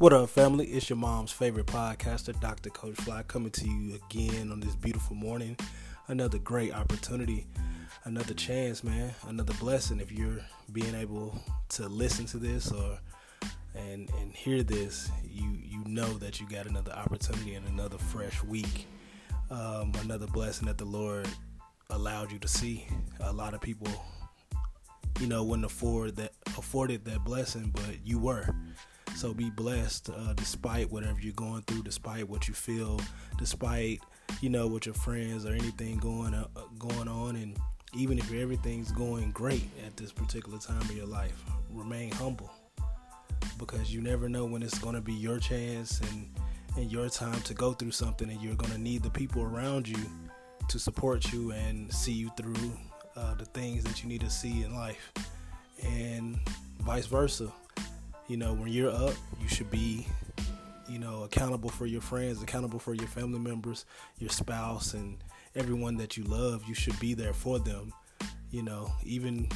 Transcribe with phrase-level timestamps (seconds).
[0.00, 0.64] What up, family?
[0.64, 2.70] It's your mom's favorite podcaster, Dr.
[2.70, 5.58] Coach Fly, coming to you again on this beautiful morning.
[6.08, 7.46] Another great opportunity,
[8.04, 10.40] another chance, man, another blessing if you're
[10.72, 12.98] being able to listen to this or
[13.74, 15.10] and and hear this.
[15.22, 18.86] You you know that you got another opportunity and another fresh week,
[19.50, 21.28] um, another blessing that the Lord
[21.90, 22.86] allowed you to see.
[23.20, 23.88] A lot of people,
[25.20, 28.48] you know, wouldn't afford that afforded that blessing, but you were.
[29.20, 32.98] So be blessed uh, despite whatever you're going through, despite what you feel,
[33.36, 34.00] despite
[34.40, 36.46] you know with your friends or anything going uh,
[36.78, 37.54] going on, and
[37.94, 42.50] even if everything's going great at this particular time of your life, remain humble.
[43.58, 46.34] Because you never know when it's going to be your chance and
[46.78, 49.86] and your time to go through something, and you're going to need the people around
[49.86, 49.98] you
[50.70, 52.72] to support you and see you through
[53.16, 55.12] uh, the things that you need to see in life,
[55.84, 56.38] and
[56.78, 57.52] vice versa
[58.30, 60.06] you know, when you're up, you should be,
[60.88, 63.86] you know, accountable for your friends, accountable for your family members,
[64.20, 65.18] your spouse, and
[65.56, 66.62] everyone that you love.
[66.68, 67.92] You should be there for them.
[68.52, 69.48] You know, even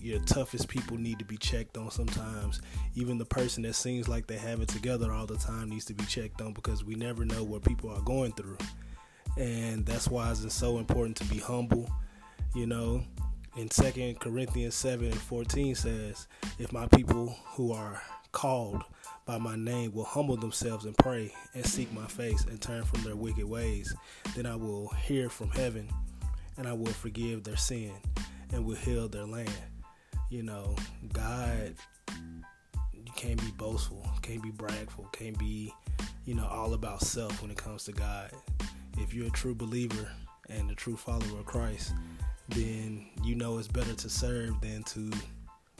[0.00, 2.60] your toughest people need to be checked on sometimes.
[2.96, 5.94] Even the person that seems like they have it together all the time needs to
[5.94, 8.58] be checked on because we never know what people are going through.
[9.38, 11.88] And that's why it's so important to be humble,
[12.56, 13.04] you know.
[13.56, 18.82] In Second Corinthians 7 and 14 says, If my people who are called
[19.24, 23.02] by my name will humble themselves and pray and seek my face and turn from
[23.02, 23.96] their wicked ways,
[24.34, 25.88] then I will hear from heaven
[26.58, 27.92] and I will forgive their sin
[28.52, 29.50] and will heal their land.
[30.28, 30.76] You know,
[31.14, 31.76] God,
[32.92, 35.72] you can't be boastful, can't be bragful, can't be,
[36.26, 38.32] you know, all about self when it comes to God.
[38.98, 40.10] If you're a true believer
[40.50, 41.94] and a true follower of Christ,
[42.48, 45.10] then you know it's better to serve than to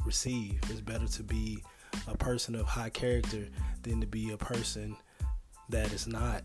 [0.05, 0.59] receive.
[0.70, 1.62] It's better to be
[2.08, 3.48] a person of high character
[3.83, 4.97] than to be a person
[5.68, 6.42] that is not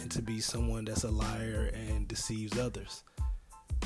[0.00, 3.04] and to be someone that's a liar and deceives others.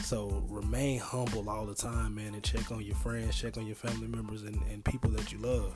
[0.02, 3.76] So remain humble all the time, man, and check on your friends, check on your
[3.76, 5.74] family members, and, and people that you love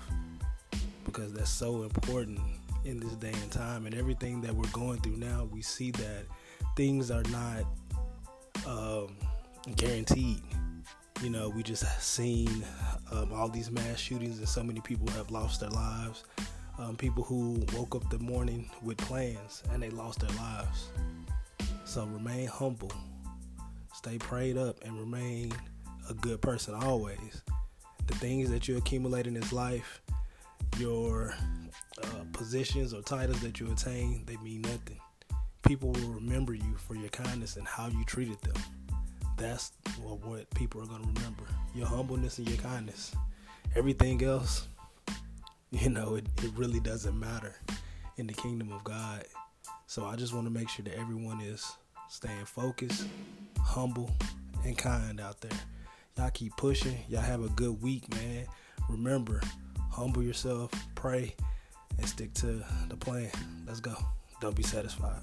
[1.05, 2.39] because that's so important
[2.85, 3.87] in this day and time.
[3.87, 6.25] And everything that we're going through now, we see that
[6.77, 7.65] things are not
[8.67, 9.17] um,
[9.77, 10.43] guaranteed.
[11.23, 12.65] You know, we just seen
[13.13, 16.25] um, all these mass shootings, and so many people have lost their lives.
[16.79, 20.89] Um, people who woke up the morning with plans and they lost their lives.
[21.85, 22.93] So remain humble,
[23.93, 25.53] stay prayed up, and remain
[26.09, 27.43] a good person always.
[28.07, 30.01] The things that you accumulate in this life,
[30.79, 31.35] your
[32.03, 35.01] uh, positions or titles that you attain, they mean nothing.
[35.67, 38.57] People will remember you for your kindness and how you treated them
[39.41, 43.15] that's what people are going to remember your humbleness and your kindness.
[43.75, 44.69] Everything else,
[45.71, 47.55] you know, it, it really doesn't matter
[48.17, 49.25] in the kingdom of God.
[49.87, 51.73] So I just want to make sure that everyone is
[52.09, 53.07] staying focused,
[53.61, 54.11] humble,
[54.65, 55.59] and kind out there.
[56.19, 56.99] Y'all keep pushing.
[57.09, 58.47] Y'all have a good week, man.
[58.89, 59.41] Remember,
[59.91, 61.35] humble yourself, pray,
[61.99, 63.31] and stick to the plan.
[63.67, 63.95] Let's go.
[64.41, 65.23] Don't be satisfied.